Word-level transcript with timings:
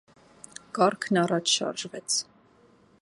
Կառքն 0.77 1.19
առաջ 1.25 1.53
շարժվեց: 1.59 2.17